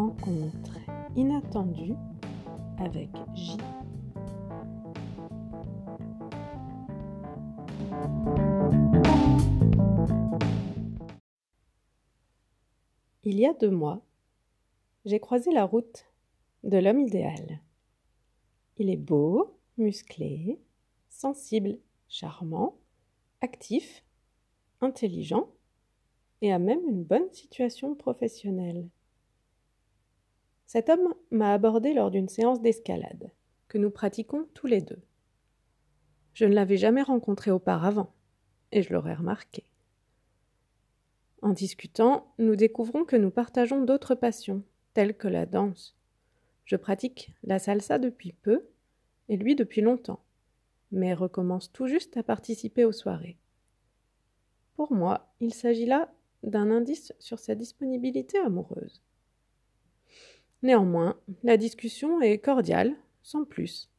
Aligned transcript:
rencontre 0.00 0.78
inattendue 1.14 1.92
avec 2.78 3.10
J. 3.34 3.58
Il 13.24 13.38
y 13.38 13.44
a 13.44 13.52
deux 13.52 13.70
mois, 13.70 14.00
j'ai 15.04 15.20
croisé 15.20 15.52
la 15.52 15.66
route 15.66 16.06
de 16.64 16.78
l'homme 16.78 17.00
idéal. 17.00 17.60
Il 18.78 18.88
est 18.88 18.96
beau, 18.96 19.58
musclé, 19.76 20.62
sensible, 21.10 21.78
charmant, 22.08 22.78
actif, 23.42 24.02
intelligent 24.80 25.50
et 26.40 26.54
a 26.54 26.58
même 26.58 26.88
une 26.88 27.04
bonne 27.04 27.30
situation 27.32 27.94
professionnelle. 27.94 28.88
Cet 30.72 30.88
homme 30.88 31.16
m'a 31.32 31.52
abordé 31.52 31.92
lors 31.94 32.12
d'une 32.12 32.28
séance 32.28 32.62
d'escalade 32.62 33.32
que 33.66 33.76
nous 33.76 33.90
pratiquons 33.90 34.46
tous 34.54 34.68
les 34.68 34.80
deux. 34.80 35.02
Je 36.32 36.44
ne 36.44 36.54
l'avais 36.54 36.76
jamais 36.76 37.02
rencontré 37.02 37.50
auparavant, 37.50 38.12
et 38.70 38.80
je 38.80 38.92
l'aurais 38.92 39.16
remarqué. 39.16 39.64
En 41.42 41.52
discutant, 41.54 42.32
nous 42.38 42.54
découvrons 42.54 43.04
que 43.04 43.16
nous 43.16 43.32
partageons 43.32 43.82
d'autres 43.82 44.14
passions, 44.14 44.62
telles 44.94 45.16
que 45.16 45.26
la 45.26 45.44
danse. 45.44 45.98
Je 46.66 46.76
pratique 46.76 47.32
la 47.42 47.58
salsa 47.58 47.98
depuis 47.98 48.32
peu, 48.32 48.68
et 49.28 49.36
lui 49.36 49.56
depuis 49.56 49.80
longtemps, 49.80 50.22
mais 50.92 51.14
recommence 51.14 51.72
tout 51.72 51.88
juste 51.88 52.16
à 52.16 52.22
participer 52.22 52.84
aux 52.84 52.92
soirées. 52.92 53.38
Pour 54.76 54.92
moi, 54.92 55.34
il 55.40 55.52
s'agit 55.52 55.86
là 55.86 56.12
d'un 56.44 56.70
indice 56.70 57.12
sur 57.18 57.40
sa 57.40 57.56
disponibilité 57.56 58.38
amoureuse. 58.38 59.02
Néanmoins, 60.62 61.18
la 61.42 61.56
discussion 61.56 62.20
est 62.20 62.38
cordiale, 62.38 62.94
sans 63.22 63.44
plus. 63.44 63.90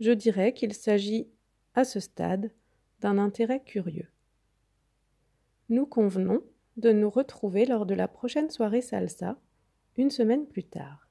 Je 0.00 0.10
dirais 0.10 0.52
qu'il 0.52 0.72
s'agit, 0.72 1.28
à 1.74 1.84
ce 1.84 2.00
stade, 2.00 2.50
d'un 3.00 3.18
intérêt 3.18 3.62
curieux. 3.62 4.08
Nous 5.68 5.86
convenons 5.86 6.42
de 6.76 6.92
nous 6.92 7.10
retrouver 7.10 7.66
lors 7.66 7.86
de 7.86 7.94
la 7.94 8.08
prochaine 8.08 8.50
soirée 8.50 8.80
salsa, 8.80 9.38
une 9.96 10.10
semaine 10.10 10.46
plus 10.46 10.64
tard. 10.64 11.08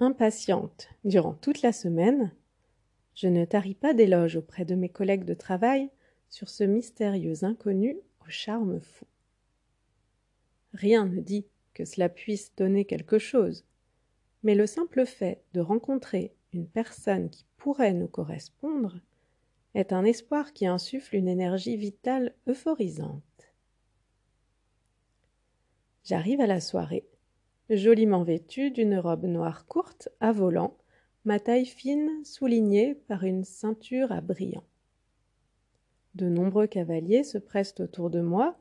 Impatiente 0.00 0.88
durant 1.04 1.34
toute 1.34 1.62
la 1.62 1.72
semaine, 1.72 2.32
je 3.14 3.28
ne 3.28 3.44
taris 3.44 3.74
pas 3.74 3.94
d'éloges 3.94 4.36
auprès 4.36 4.64
de 4.64 4.74
mes 4.74 4.88
collègues 4.88 5.24
de 5.24 5.34
travail 5.34 5.90
sur 6.28 6.48
ce 6.48 6.64
mystérieux 6.64 7.44
inconnu 7.44 7.96
au 8.20 8.28
charme 8.28 8.80
fou. 8.80 9.06
Rien 10.74 11.06
ne 11.06 11.20
dit 11.20 11.46
que 11.74 11.84
cela 11.84 12.08
puisse 12.08 12.54
donner 12.56 12.84
quelque 12.84 13.18
chose, 13.18 13.64
mais 14.42 14.54
le 14.54 14.66
simple 14.66 15.06
fait 15.06 15.42
de 15.52 15.60
rencontrer 15.60 16.34
une 16.52 16.66
personne 16.66 17.30
qui 17.30 17.44
pourrait 17.56 17.94
nous 17.94 18.08
correspondre 18.08 19.00
est 19.74 19.92
un 19.92 20.04
espoir 20.04 20.52
qui 20.52 20.66
insuffle 20.66 21.16
une 21.16 21.28
énergie 21.28 21.76
vitale 21.76 22.34
euphorisante. 22.46 23.22
J'arrive 26.04 26.40
à 26.40 26.46
la 26.46 26.60
soirée, 26.60 27.06
joliment 27.70 28.22
vêtue 28.22 28.70
d'une 28.70 28.98
robe 28.98 29.24
noire 29.24 29.66
courte 29.66 30.08
à 30.20 30.32
volant, 30.32 30.76
ma 31.24 31.38
taille 31.38 31.66
fine 31.66 32.24
soulignée 32.24 32.94
par 32.94 33.24
une 33.24 33.44
ceinture 33.44 34.12
à 34.12 34.20
brillants. 34.20 34.66
De 36.14 36.28
nombreux 36.28 36.66
cavaliers 36.66 37.24
se 37.24 37.38
pressent 37.38 37.80
autour 37.80 38.10
de 38.10 38.20
moi, 38.20 38.58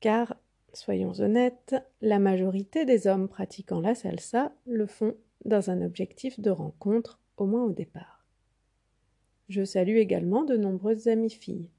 car, 0.00 0.36
soyons 0.76 1.20
honnêtes, 1.20 1.74
la 2.00 2.18
majorité 2.18 2.84
des 2.84 3.06
hommes 3.06 3.28
pratiquant 3.28 3.80
la 3.80 3.94
salsa 3.94 4.52
le 4.66 4.86
font 4.86 5.14
dans 5.44 5.70
un 5.70 5.82
objectif 5.82 6.40
de 6.40 6.50
rencontre, 6.50 7.20
au 7.36 7.46
moins 7.46 7.64
au 7.64 7.72
départ. 7.72 8.26
Je 9.48 9.64
salue 9.64 9.96
également 9.96 10.44
de 10.44 10.56
nombreuses 10.56 11.08
amies 11.08 11.30
filles. 11.30 11.70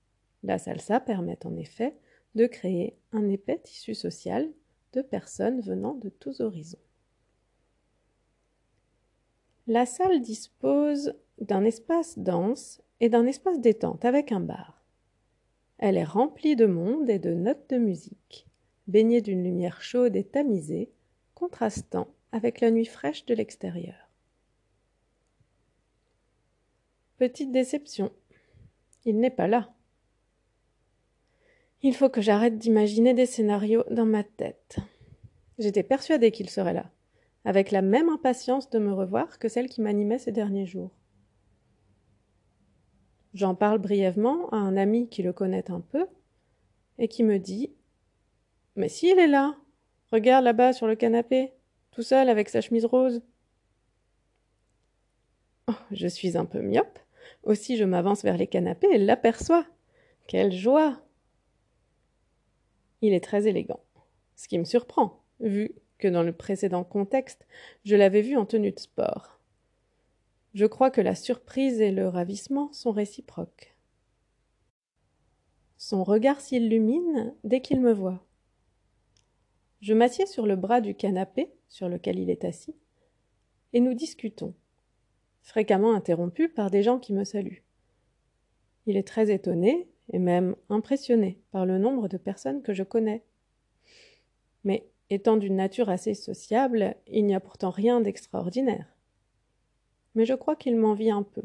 La 0.43 0.57
salsa 0.57 0.99
permet 0.99 1.45
en 1.45 1.55
effet 1.55 1.97
de 2.35 2.45
créer 2.45 2.97
un 3.11 3.27
épais 3.29 3.59
tissu 3.63 3.95
social 3.95 4.51
de 4.93 5.01
personnes 5.01 5.61
venant 5.61 5.95
de 5.95 6.09
tous 6.09 6.41
horizons. 6.41 6.77
La 9.67 9.85
salle 9.85 10.21
dispose 10.21 11.15
d'un 11.41 11.63
espace 11.63 12.19
dense 12.19 12.81
et 12.99 13.09
d'un 13.09 13.25
espace 13.25 13.59
détente 13.59 14.05
avec 14.05 14.31
un 14.31 14.39
bar. 14.39 14.85
Elle 15.77 15.97
est 15.97 16.03
remplie 16.03 16.55
de 16.55 16.67
monde 16.67 17.09
et 17.09 17.19
de 17.19 17.33
notes 17.33 17.69
de 17.69 17.77
musique, 17.77 18.47
baignée 18.87 19.21
d'une 19.21 19.43
lumière 19.43 19.81
chaude 19.81 20.15
et 20.15 20.23
tamisée, 20.23 20.91
contrastant 21.33 22.07
avec 22.31 22.61
la 22.61 22.71
nuit 22.71 22.85
fraîche 22.85 23.25
de 23.25 23.33
l'extérieur. 23.33 24.09
Petite 27.17 27.51
déception. 27.51 28.11
Il 29.05 29.19
n'est 29.19 29.29
pas 29.29 29.47
là. 29.47 29.73
Il 31.81 31.95
faut 31.95 32.09
que 32.09 32.21
j'arrête 32.21 32.57
d'imaginer 32.57 33.13
des 33.13 33.25
scénarios 33.25 33.83
dans 33.91 34.05
ma 34.05 34.23
tête. 34.23 34.77
J'étais 35.59 35.83
persuadée 35.83 36.31
qu'il 36.31 36.49
serait 36.49 36.73
là, 36.73 36.91
avec 37.45 37.71
la 37.71 37.81
même 37.81 38.09
impatience 38.09 38.69
de 38.69 38.79
me 38.79 38.91
revoir 38.91 39.39
que 39.39 39.47
celle 39.47 39.69
qui 39.69 39.81
m'animait 39.81 40.19
ces 40.19 40.31
derniers 40.31 40.65
jours. 40.65 40.91
J'en 43.33 43.53
parle 43.53 43.79
brièvement 43.79 44.49
à 44.49 44.57
un 44.57 44.75
ami 44.77 45.09
qui 45.09 45.21
le 45.21 45.31
connaît 45.33 45.69
un 45.69 45.81
peu 45.81 46.07
et 46.97 47.07
qui 47.07 47.23
me 47.23 47.37
dit 47.37 47.74
Mais 48.75 48.89
si 48.89 49.07
est 49.07 49.27
là 49.27 49.55
Regarde 50.11 50.45
là-bas 50.45 50.73
sur 50.73 50.87
le 50.87 50.95
canapé, 50.95 51.53
tout 51.91 52.03
seul 52.03 52.29
avec 52.29 52.49
sa 52.49 52.61
chemise 52.61 52.85
rose. 52.85 53.21
Oh, 55.67 55.73
je 55.91 56.07
suis 56.07 56.37
un 56.37 56.45
peu 56.45 56.61
myope. 56.61 56.99
Aussi 57.43 57.75
je 57.77 57.83
m'avance 57.83 58.23
vers 58.23 58.37
les 58.37 58.47
canapés 58.47 58.89
et 58.91 58.97
l'aperçois. 58.97 59.65
Quelle 60.27 60.51
joie 60.51 61.01
Il 63.01 63.13
est 63.13 63.23
très 63.23 63.47
élégant, 63.47 63.83
ce 64.35 64.47
qui 64.47 64.59
me 64.59 64.63
surprend, 64.63 65.23
vu 65.39 65.71
que 65.97 66.07
dans 66.07 66.23
le 66.23 66.33
précédent 66.33 66.83
contexte, 66.83 67.45
je 67.83 67.95
l'avais 67.95 68.21
vu 68.21 68.35
en 68.37 68.45
tenue 68.45 68.71
de 68.71 68.79
sport. 68.79 69.39
Je 70.53 70.65
crois 70.65 70.91
que 70.91 71.01
la 71.01 71.15
surprise 71.15 71.81
et 71.81 71.91
le 71.91 72.07
ravissement 72.07 72.71
sont 72.71 72.91
réciproques. 72.91 73.75
Son 75.77 76.03
regard 76.03 76.41
s'illumine 76.41 77.33
dès 77.43 77.61
qu'il 77.61 77.81
me 77.81 77.91
voit. 77.91 78.24
Je 79.81 79.93
m'assieds 79.93 80.25
sur 80.25 80.45
le 80.45 80.55
bras 80.55 80.81
du 80.81 80.95
canapé 80.95 81.51
sur 81.67 81.89
lequel 81.89 82.19
il 82.19 82.29
est 82.29 82.45
assis, 82.45 82.75
et 83.73 83.79
nous 83.79 83.93
discutons, 83.93 84.53
fréquemment 85.41 85.93
interrompus 85.93 86.51
par 86.53 86.71
des 86.71 86.83
gens 86.83 86.99
qui 86.99 87.13
me 87.13 87.23
saluent. 87.23 87.63
Il 88.87 88.97
est 88.97 89.07
très 89.07 89.31
étonné 89.31 89.87
et 90.11 90.19
même 90.19 90.55
impressionné 90.69 91.39
par 91.51 91.65
le 91.65 91.77
nombre 91.77 92.07
de 92.07 92.17
personnes 92.17 92.61
que 92.61 92.73
je 92.73 92.83
connais. 92.83 93.23
Mais 94.63 94.87
étant 95.09 95.37
d'une 95.37 95.55
nature 95.55 95.89
assez 95.89 96.13
sociable, 96.13 96.95
il 97.07 97.25
n'y 97.25 97.35
a 97.35 97.39
pourtant 97.39 97.69
rien 97.69 98.01
d'extraordinaire 98.01 98.95
mais 100.15 100.25
je 100.25 100.33
crois 100.33 100.55
qu'il 100.55 100.77
m'envie 100.77 101.11
un 101.11 101.23
peu, 101.23 101.43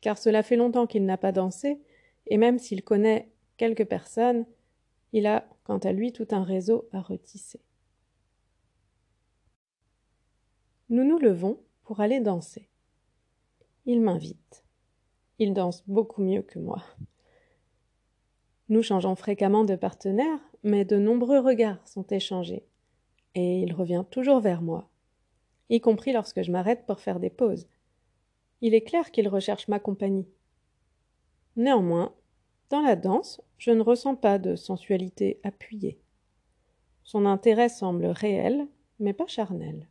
car 0.00 0.18
cela 0.18 0.42
fait 0.42 0.56
longtemps 0.56 0.86
qu'il 0.86 1.04
n'a 1.04 1.16
pas 1.16 1.32
dansé, 1.32 1.80
et 2.26 2.36
même 2.36 2.58
s'il 2.58 2.84
connaît 2.84 3.28
quelques 3.56 3.86
personnes, 3.86 4.44
il 5.12 5.26
a, 5.26 5.48
quant 5.64 5.78
à 5.78 5.92
lui, 5.92 6.12
tout 6.12 6.28
un 6.30 6.44
réseau 6.44 6.88
à 6.92 7.00
retisser. 7.00 7.60
Nous 10.90 11.04
nous 11.04 11.18
levons 11.18 11.56
pour 11.84 12.00
aller 12.00 12.18
danser. 12.18 12.68
Il 13.86 14.00
m'invite. 14.00 14.64
Il 15.38 15.54
danse 15.54 15.84
beaucoup 15.86 16.20
mieux 16.20 16.42
que 16.42 16.58
moi. 16.58 16.82
Nous 18.68 18.82
changeons 18.82 19.14
fréquemment 19.14 19.62
de 19.62 19.76
partenaire, 19.76 20.40
mais 20.64 20.84
de 20.84 20.96
nombreux 20.96 21.38
regards 21.38 21.86
sont 21.86 22.04
échangés, 22.08 22.66
et 23.36 23.60
il 23.60 23.72
revient 23.72 24.04
toujours 24.10 24.40
vers 24.40 24.62
moi, 24.62 24.90
y 25.68 25.80
compris 25.80 26.12
lorsque 26.12 26.42
je 26.42 26.50
m'arrête 26.50 26.84
pour 26.86 26.98
faire 26.98 27.20
des 27.20 27.30
pauses. 27.30 27.68
Il 28.60 28.74
est 28.74 28.82
clair 28.82 29.12
qu'il 29.12 29.28
recherche 29.28 29.68
ma 29.68 29.78
compagnie. 29.78 30.26
Néanmoins, 31.54 32.16
dans 32.68 32.80
la 32.80 32.96
danse, 32.96 33.40
je 33.58 33.70
ne 33.70 33.82
ressens 33.82 34.16
pas 34.16 34.40
de 34.40 34.56
sensualité 34.56 35.38
appuyée. 35.44 36.00
Son 37.04 37.26
intérêt 37.26 37.68
semble 37.68 38.06
réel, 38.06 38.66
mais 38.98 39.12
pas 39.12 39.28
charnel. 39.28 39.86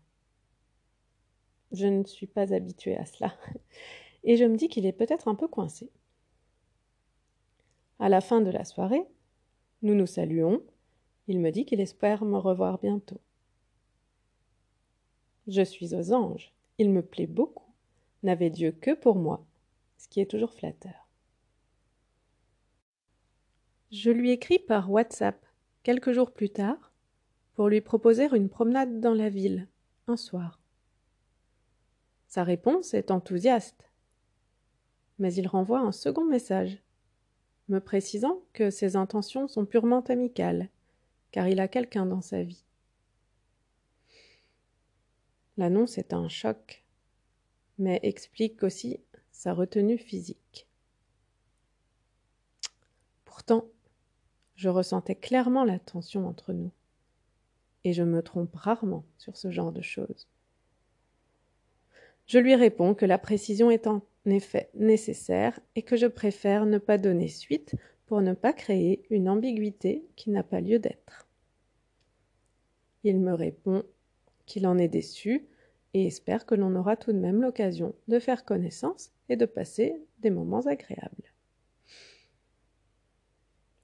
Je 1.71 1.87
ne 1.87 2.03
suis 2.03 2.27
pas 2.27 2.53
habituée 2.53 2.97
à 2.97 3.05
cela, 3.05 3.35
et 4.23 4.37
je 4.37 4.45
me 4.45 4.57
dis 4.57 4.67
qu'il 4.67 4.85
est 4.85 4.91
peut-être 4.91 5.27
un 5.27 5.35
peu 5.35 5.47
coincé. 5.47 5.89
À 7.99 8.09
la 8.09 8.21
fin 8.21 8.41
de 8.41 8.49
la 8.49 8.65
soirée, 8.65 9.05
nous 9.81 9.95
nous 9.95 10.07
saluons. 10.07 10.61
Il 11.27 11.39
me 11.39 11.51
dit 11.51 11.65
qu'il 11.65 11.79
espère 11.79 12.25
me 12.25 12.37
revoir 12.37 12.79
bientôt. 12.79 13.19
Je 15.47 15.61
suis 15.61 15.93
aux 15.93 16.13
anges. 16.13 16.53
Il 16.77 16.89
me 16.91 17.01
plaît 17.01 17.27
beaucoup 17.27 17.69
n'avait 18.23 18.49
Dieu 18.49 18.71
que 18.71 18.93
pour 18.93 19.15
moi, 19.15 19.45
ce 19.97 20.07
qui 20.07 20.19
est 20.19 20.29
toujours 20.29 20.53
flatteur. 20.53 21.07
Je 23.91 24.11
lui 24.11 24.31
écris 24.31 24.59
par 24.59 24.91
WhatsApp 24.91 25.43
quelques 25.83 26.11
jours 26.11 26.31
plus 26.31 26.49
tard 26.49 26.91
pour 27.55 27.69
lui 27.69 27.81
proposer 27.81 28.27
une 28.35 28.49
promenade 28.49 28.99
dans 28.99 29.13
la 29.13 29.29
ville, 29.29 29.67
un 30.07 30.17
soir. 30.17 30.58
Sa 32.29 32.43
réponse 32.43 32.93
est 32.93 33.09
enthousiaste. 33.09 33.89
Mais 35.17 35.33
il 35.33 35.47
renvoie 35.47 35.79
un 35.79 35.91
second 35.91 36.25
message, 36.25 36.77
me 37.69 37.79
précisant 37.79 38.43
que 38.53 38.69
ses 38.69 38.95
intentions 38.95 39.47
sont 39.47 39.65
purement 39.65 40.01
amicales, 40.01 40.69
car 41.31 41.47
il 41.47 41.59
a 41.59 41.67
quelqu'un 41.67 42.05
dans 42.05 42.21
sa 42.21 42.43
vie. 42.43 42.63
L'annonce 45.57 45.97
est 45.97 46.13
un 46.13 46.29
choc, 46.29 46.85
mais 47.79 47.99
explique 48.03 48.61
aussi 48.61 48.99
sa 49.31 49.53
retenue 49.53 49.97
physique. 49.97 50.67
Pourtant, 53.25 53.65
je 54.55 54.69
ressentais 54.69 55.15
clairement 55.15 55.65
la 55.65 55.79
tension 55.79 56.27
entre 56.27 56.53
nous, 56.53 56.71
et 57.83 57.93
je 57.93 58.03
me 58.03 58.21
trompe 58.21 58.55
rarement 58.55 59.03
sur 59.17 59.35
ce 59.35 59.49
genre 59.49 59.71
de 59.71 59.81
choses. 59.81 60.27
Je 62.29 62.37
lui 62.37 62.53
réponds 62.53 62.93
que 62.93 63.07
la 63.07 63.17
précision 63.17 63.71
est 63.71 63.87
en 63.87 64.03
effet 64.27 64.69
nécessaire 64.75 65.59
et 65.75 65.81
que 65.81 65.97
je 65.97 66.05
préfère 66.05 66.67
ne 66.67 66.77
pas 66.77 66.99
donner 66.99 67.27
suite 67.27 67.75
pour 68.05 68.21
ne 68.21 68.33
pas 68.33 68.53
créer 68.53 69.03
une 69.09 69.27
ambiguïté 69.27 70.05
qui 70.15 70.29
n'a 70.29 70.43
pas 70.43 70.61
lieu 70.61 70.77
d'être. 70.77 71.27
Il 73.03 73.19
me 73.19 73.33
répond 73.33 73.83
qu'il 74.45 74.67
en 74.67 74.77
est 74.77 74.87
déçu 74.87 75.47
et 75.95 76.05
espère 76.05 76.45
que 76.45 76.53
l'on 76.53 76.75
aura 76.75 76.97
tout 76.97 77.13
de 77.13 77.17
même 77.17 77.41
l'occasion 77.41 77.95
de 78.07 78.19
faire 78.19 78.45
connaissance 78.45 79.11
et 79.27 79.35
de 79.35 79.47
passer 79.47 79.99
des 80.19 80.29
moments 80.29 80.67
agréables. 80.67 81.33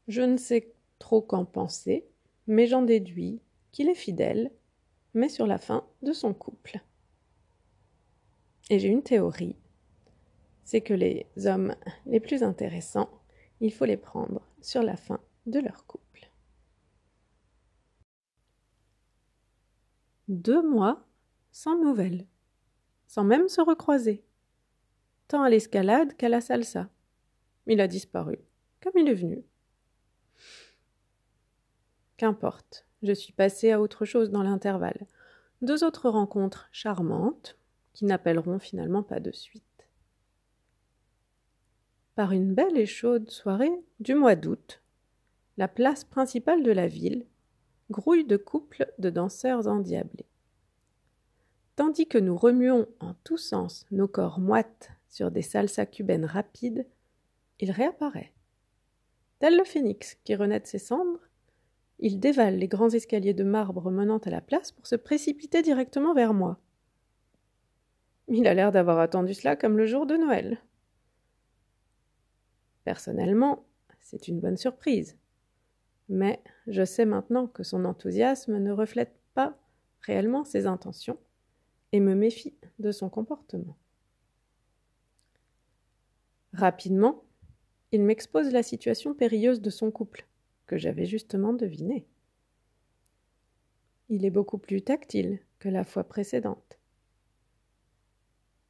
Je 0.07 0.21
ne 0.21 0.37
sais 0.37 0.71
trop 0.99 1.23
qu'en 1.23 1.45
penser, 1.45 2.05
mais 2.45 2.67
j'en 2.67 2.83
déduis 2.83 3.41
qu'il 3.71 3.89
est 3.89 3.95
fidèle, 3.95 4.51
mais 5.15 5.29
sur 5.29 5.47
la 5.47 5.57
fin 5.57 5.83
de 6.03 6.13
son 6.13 6.35
couple. 6.35 6.79
Et 8.69 8.79
j'ai 8.79 8.87
une 8.87 9.03
théorie, 9.03 9.55
c'est 10.63 10.81
que 10.81 10.93
les 10.93 11.27
hommes 11.45 11.75
les 12.07 12.19
plus 12.19 12.41
intéressants, 12.41 13.09
il 13.61 13.71
faut 13.71 13.85
les 13.85 13.97
prendre 13.97 14.41
sur 14.61 14.81
la 14.81 14.97
fin 14.97 15.19
de 15.45 15.59
leur 15.59 15.85
couple. 15.85 16.31
Deux 20.27 20.67
mois 20.67 21.05
sans 21.51 21.77
nouvelles, 21.77 22.25
sans 23.05 23.23
même 23.23 23.47
se 23.47 23.61
recroiser, 23.61 24.25
tant 25.27 25.43
à 25.43 25.49
l'escalade 25.49 26.15
qu'à 26.17 26.29
la 26.29 26.41
salsa. 26.41 26.89
Il 27.67 27.79
a 27.79 27.87
disparu, 27.87 28.39
comme 28.81 28.93
il 28.95 29.07
est 29.07 29.13
venu. 29.13 29.43
Qu'importe, 32.17 32.87
je 33.03 33.13
suis 33.13 33.33
passée 33.33 33.71
à 33.71 33.79
autre 33.79 34.05
chose 34.05 34.31
dans 34.31 34.43
l'intervalle. 34.43 35.05
Deux 35.61 35.83
autres 35.83 36.09
rencontres 36.09 36.67
charmantes, 36.71 37.57
qui 37.95 38.05
n'appelleront 38.05 38.59
finalement 38.59 39.01
pas 39.01 39.19
de 39.19 39.31
suite. 39.31 39.63
Par 42.13 42.33
une 42.33 42.53
belle 42.53 42.77
et 42.77 42.85
chaude 42.85 43.29
soirée 43.31 43.71
du 43.99 44.13
mois 44.13 44.35
d'août, 44.35 44.83
la 45.57 45.67
place 45.67 46.03
principale 46.03 46.61
de 46.61 46.71
la 46.71 46.87
ville 46.87 47.25
grouille 47.89 48.25
de 48.25 48.37
couples 48.37 48.91
de 48.99 49.09
danseurs 49.09 49.67
endiablés. 49.67 50.27
Tandis 51.75 52.07
que 52.07 52.17
nous 52.17 52.37
remuons 52.37 52.87
en 52.99 53.13
tous 53.23 53.37
sens 53.37 53.85
nos 53.91 54.07
corps 54.07 54.39
moites 54.39 54.91
sur 55.09 55.31
des 55.31 55.41
salsas 55.41 55.85
cubaines 55.85 56.25
rapides, 56.25 56.85
il 57.59 57.71
réapparaît. 57.71 58.33
Tel 59.39 59.57
le 59.57 59.63
phénix 59.63 60.15
qui 60.25 60.35
renaît 60.35 60.59
de 60.59 60.67
ses 60.67 60.79
cendres, 60.79 61.29
il 61.99 62.19
dévale 62.19 62.57
les 62.57 62.67
grands 62.67 62.89
escaliers 62.89 63.33
de 63.33 63.43
marbre 63.45 63.89
menant 63.89 64.17
à 64.17 64.29
la 64.29 64.41
place 64.41 64.71
pour 64.73 64.87
se 64.87 64.95
précipiter 64.95 65.61
directement 65.61 66.13
vers 66.13 66.33
moi. 66.33 66.59
Il 68.27 68.47
a 68.47 68.53
l'air 68.53 68.71
d'avoir 68.71 68.99
attendu 68.99 69.33
cela 69.33 69.55
comme 69.55 69.77
le 69.77 69.85
jour 69.85 70.05
de 70.05 70.15
Noël. 70.15 70.59
Personnellement, 72.83 73.65
c'est 73.99 74.27
une 74.27 74.39
bonne 74.39 74.57
surprise. 74.57 75.17
Mais 76.09 76.41
je 76.67 76.85
sais 76.85 77.05
maintenant 77.05 77.47
que 77.47 77.63
son 77.63 77.85
enthousiasme 77.85 78.57
ne 78.57 78.71
reflète 78.71 79.15
pas 79.33 79.57
réellement 80.01 80.43
ses 80.43 80.67
intentions 80.67 81.17
et 81.91 81.99
me 81.99 82.15
méfie 82.15 82.55
de 82.79 82.91
son 82.91 83.09
comportement. 83.09 83.77
Rapidement, 86.53 87.23
il 87.91 88.01
m'expose 88.01 88.51
la 88.51 88.63
situation 88.63 89.13
périlleuse 89.13 89.61
de 89.61 89.69
son 89.69 89.91
couple, 89.91 90.27
que 90.67 90.77
j'avais 90.77 91.05
justement 91.05 91.53
devinée. 91.53 92.05
Il 94.09 94.25
est 94.25 94.31
beaucoup 94.31 94.57
plus 94.57 94.81
tactile 94.81 95.39
que 95.59 95.69
la 95.69 95.83
fois 95.83 96.03
précédente. 96.03 96.79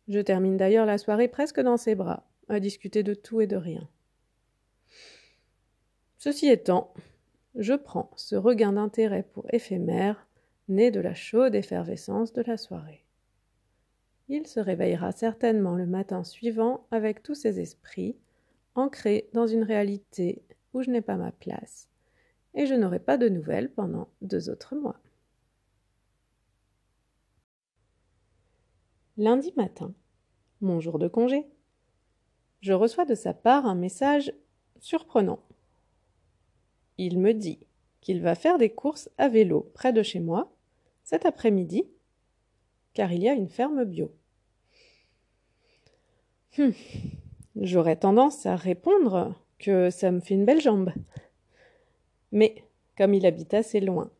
Je 0.07 0.19
termine 0.19 0.57
d'ailleurs 0.57 0.85
la 0.85 0.97
soirée 0.97 1.27
presque 1.27 1.59
dans 1.59 1.77
ses 1.77 1.95
bras, 1.95 2.27
à 2.47 2.59
discuter 2.59 3.03
de 3.03 3.13
tout 3.13 3.41
et 3.41 3.47
de 3.47 3.55
rien. 3.55 3.89
Ceci 6.17 6.47
étant, 6.47 6.93
je 7.55 7.73
prends 7.73 8.11
ce 8.15 8.35
regain 8.35 8.73
d'intérêt 8.73 9.23
pour 9.23 9.45
éphémère, 9.51 10.27
né 10.67 10.91
de 10.91 10.99
la 10.99 11.13
chaude 11.13 11.55
effervescence 11.55 12.33
de 12.33 12.41
la 12.41 12.57
soirée. 12.57 13.05
Il 14.27 14.47
se 14.47 14.59
réveillera 14.59 15.11
certainement 15.11 15.75
le 15.75 15.85
matin 15.85 16.23
suivant 16.23 16.87
avec 16.91 17.21
tous 17.21 17.35
ses 17.35 17.59
esprits, 17.59 18.17
ancrés 18.73 19.29
dans 19.33 19.47
une 19.47 19.63
réalité 19.63 20.43
où 20.73 20.81
je 20.81 20.89
n'ai 20.89 21.01
pas 21.01 21.15
ma 21.15 21.31
place, 21.31 21.89
et 22.55 22.65
je 22.65 22.73
n'aurai 22.73 22.99
pas 22.99 23.17
de 23.17 23.29
nouvelles 23.29 23.71
pendant 23.71 24.09
deux 24.21 24.49
autres 24.49 24.75
mois. 24.75 24.99
Lundi 29.17 29.53
matin, 29.55 29.93
mon 30.59 30.81
jour 30.81 30.99
de 30.99 31.07
congé, 31.07 31.45
je 32.59 32.73
reçois 32.73 33.05
de 33.05 33.15
sa 33.15 33.33
part 33.33 33.65
un 33.65 33.75
message 33.75 34.33
surprenant. 34.81 35.39
Il 36.97 37.19
me 37.19 37.33
dit 37.33 37.59
qu'il 38.01 38.21
va 38.21 38.35
faire 38.35 38.57
des 38.57 38.71
courses 38.71 39.09
à 39.17 39.29
vélo 39.29 39.71
près 39.73 39.93
de 39.93 40.03
chez 40.03 40.19
moi 40.19 40.51
cet 41.05 41.25
après-midi, 41.25 41.85
car 42.93 43.13
il 43.13 43.23
y 43.23 43.29
a 43.29 43.33
une 43.33 43.47
ferme 43.47 43.85
bio. 43.85 44.11
Hum, 46.57 46.73
j'aurais 47.55 47.95
tendance 47.95 48.45
à 48.45 48.57
répondre 48.57 49.33
que 49.59 49.91
ça 49.91 50.11
me 50.11 50.19
fait 50.19 50.33
une 50.33 50.45
belle 50.45 50.61
jambe. 50.61 50.91
Mais 52.33 52.65
comme 52.97 53.13
il 53.13 53.25
habite 53.25 53.53
assez 53.53 53.79
loin 53.79 54.11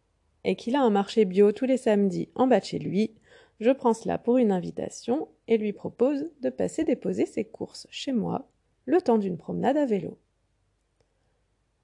et 0.45 0.55
qu'il 0.55 0.77
a 0.77 0.81
un 0.81 0.89
marché 0.89 1.25
bio 1.25 1.51
tous 1.51 1.65
les 1.65 1.77
samedis 1.77 2.29
en 2.35 2.47
bas 2.47 2.61
de 2.61 2.65
chez 2.65 2.79
lui, 2.79 3.11
je 3.59 3.71
prends 3.71 3.93
cela 3.93 4.17
pour 4.17 4.37
une 4.37 4.51
invitation 4.51 5.29
et 5.47 5.57
lui 5.57 5.73
propose 5.73 6.29
de 6.41 6.49
passer 6.49 6.83
déposer 6.83 7.25
ses 7.25 7.45
courses 7.45 7.87
chez 7.89 8.11
moi 8.11 8.49
le 8.85 9.01
temps 9.01 9.17
d'une 9.17 9.37
promenade 9.37 9.77
à 9.77 9.85
vélo. 9.85 10.17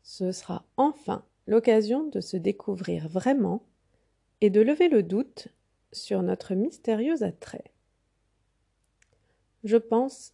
Ce 0.03 0.31
sera 0.31 0.65
enfin 0.77 1.23
l'occasion 1.47 2.07
de 2.07 2.19
se 2.19 2.37
découvrir 2.37 3.07
vraiment 3.07 3.63
et 4.41 4.49
de 4.49 4.61
lever 4.61 4.89
le 4.89 5.03
doute 5.03 5.47
sur 5.91 6.23
notre 6.23 6.55
mystérieux 6.55 7.23
attrait. 7.23 7.71
Je 9.63 9.77
pense 9.77 10.33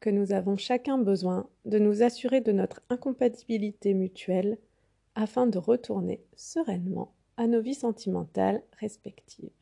que 0.00 0.10
nous 0.10 0.32
avons 0.32 0.56
chacun 0.56 0.98
besoin 0.98 1.48
de 1.64 1.78
nous 1.78 2.02
assurer 2.02 2.40
de 2.40 2.52
notre 2.52 2.82
incompatibilité 2.88 3.94
mutuelle 3.94 4.58
afin 5.16 5.46
de 5.46 5.58
retourner 5.58 6.22
sereinement 6.36 7.14
à 7.36 7.48
nos 7.48 7.60
vies 7.60 7.74
sentimentales 7.74 8.62
respectives. 8.78 9.57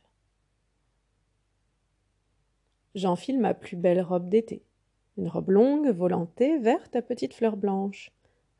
J'enfile 2.96 3.38
ma 3.38 3.52
plus 3.52 3.76
belle 3.76 4.00
robe 4.00 4.30
d'été, 4.30 4.62
une 5.18 5.28
robe 5.28 5.50
longue, 5.50 5.88
volantée, 5.88 6.56
verte 6.56 6.96
à 6.96 7.02
petites 7.02 7.34
fleurs 7.34 7.58
blanches. 7.58 8.10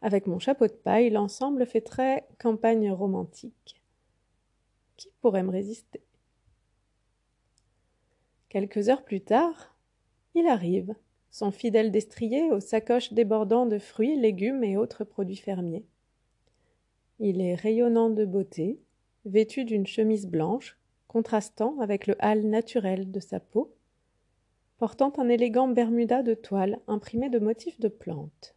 Avec 0.03 0.27
mon 0.27 0.39
chapeau 0.39 0.67
de 0.67 0.73
paille, 0.73 1.09
l'ensemble 1.09 1.65
fait 1.65 1.81
très 1.81 2.29
campagne 2.39 2.91
romantique. 2.91 3.81
Qui 4.99 5.09
pourrait 5.23 5.43
me 5.43 5.51
résister? 5.51 6.03
Quelques 8.51 8.91
heures 8.91 9.05
plus 9.05 9.23
tard, 9.23 9.75
il 10.35 10.47
arrive, 10.49 10.95
son 11.31 11.51
fidèle 11.51 11.91
destrier 11.91 12.53
aux 12.53 12.61
sacoches 12.61 13.15
débordant 13.15 13.65
de 13.65 13.79
fruits, 13.79 14.21
légumes 14.21 14.65
et 14.65 14.77
autres 14.77 15.05
produits 15.05 15.37
fermiers. 15.37 15.87
Il 17.21 17.41
est 17.41 17.55
rayonnant 17.55 18.11
de 18.11 18.27
beauté, 18.27 18.79
vêtu 19.25 19.65
d'une 19.65 19.87
chemise 19.87 20.27
blanche, 20.27 20.79
contrastant 21.09 21.81
avec 21.81 22.07
le 22.07 22.23
hâle 22.23 22.45
naturel 22.45 23.11
de 23.11 23.21
sa 23.21 23.41
peau, 23.41 23.73
portant 24.79 25.13
un 25.19 25.29
élégant 25.29 25.69
bermuda 25.69 26.23
de 26.23 26.35
toile 26.35 26.81
imprimé 26.87 27.31
de 27.31 27.39
motifs 27.39 27.81
de 27.81 27.89
plantes. 27.89 28.55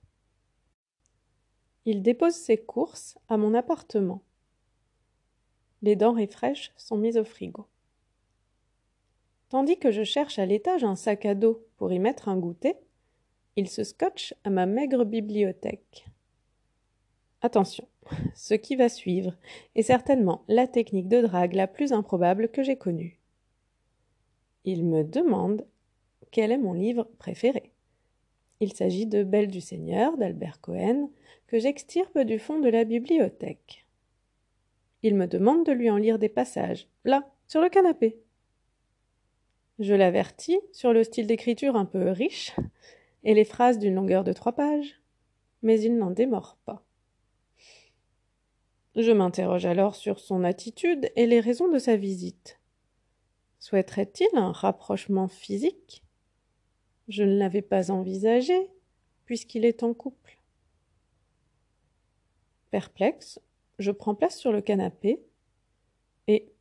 Il 1.86 2.02
dépose 2.02 2.36
ses 2.36 2.58
courses 2.58 3.18
à 3.30 3.38
mon 3.38 3.54
appartement. 3.54 4.22
Les 5.82 5.96
denrées 5.96 6.28
fraîches 6.28 6.72
sont 6.76 6.98
mises 6.98 7.18
au 7.18 7.24
frigo. 7.24 7.68
Tandis 9.48 9.80
que 9.80 9.92
je 9.92 10.04
cherche 10.04 10.38
à 10.38 10.46
l'étage 10.46 10.84
un 10.84 10.96
sac 10.96 11.26
à 11.26 11.36
dos 11.36 11.66
pour 11.78 11.92
y 11.92 12.00
mettre 12.00 12.30
un 12.30 12.38
goûter, 12.38 12.76
il 13.56 13.68
se 13.68 13.84
scotche 13.84 14.34
à 14.44 14.50
ma 14.50 14.66
maigre 14.66 15.06
bibliothèque. 15.06 16.06
Attention, 17.42 17.88
ce 18.36 18.54
qui 18.54 18.76
va 18.76 18.90
suivre 18.90 19.36
est 19.76 19.82
certainement 19.82 20.44
la 20.48 20.68
technique 20.68 21.08
de 21.08 21.22
drague 21.22 21.54
la 21.54 21.68
plus 21.68 21.94
improbable 21.94 22.50
que 22.50 22.62
j'ai 22.62 22.78
connue. 22.78 23.20
Il 24.66 24.86
me 24.86 25.04
demande 25.04 25.66
quel 26.32 26.52
est 26.52 26.58
mon 26.58 26.74
livre 26.74 27.08
préféré. 27.18 27.72
Il 28.60 28.74
s'agit 28.74 29.06
de 29.06 29.24
Belle 29.24 29.50
du 29.50 29.62
Seigneur 29.62 30.18
d'Albert 30.18 30.60
Cohen, 30.62 31.10
que 31.48 31.60
j'extirpe 31.60 32.20
du 32.20 32.40
fond 32.40 32.60
de 32.60 32.70
la 32.70 32.84
bibliothèque. 32.84 33.86
Il 35.02 35.16
me 35.16 35.28
demande 35.28 35.66
de 35.66 35.72
lui 35.72 35.90
en 35.90 35.98
lire 35.98 36.20
des 36.20 36.30
passages, 36.30 36.88
là, 37.06 37.32
sur 37.48 37.62
le 37.62 37.70
canapé. 37.70 38.20
Je 39.80 39.94
l'avertis 39.94 40.60
sur 40.74 40.92
le 40.92 41.06
style 41.06 41.26
d'écriture 41.26 41.78
un 41.78 41.86
peu 41.86 42.10
riche 42.10 42.54
et 43.24 43.34
les 43.34 43.46
phrases 43.46 43.80
d'une 43.80 43.96
longueur 43.96 44.26
de 44.26 44.34
trois 44.34 44.52
pages, 44.52 45.02
mais 45.62 45.80
il 45.80 45.98
n'en 45.98 46.12
démord 46.12 46.58
pas. 46.66 46.84
Je 48.96 49.12
m'interroge 49.12 49.66
alors 49.66 49.96
sur 49.96 50.20
son 50.20 50.44
attitude 50.44 51.10
et 51.16 51.28
les 51.28 51.40
raisons 51.40 51.70
de 51.70 51.80
sa 51.80 51.96
visite. 51.96 52.60
Souhaiterait-il 53.60 54.28
un 54.38 54.52
rapprochement 54.52 55.30
physique? 55.30 56.04
Je 57.10 57.24
ne 57.24 57.38
l'avais 57.38 57.64
pas 57.64 57.90
envisagé, 57.90 58.70
puisqu'il 59.26 59.66
est 59.66 59.82
en 59.82 59.96
couple. 59.96 60.38
Perplexe, 62.70 63.42
je 63.80 63.90
prends 63.90 64.14
place 64.14 64.38
sur 64.38 64.52
le 64.52 64.62
canapé 64.62 65.20
et, 66.28 66.54